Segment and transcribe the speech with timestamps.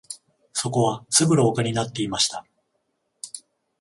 [0.51, 2.43] そこはすぐ廊下になっていました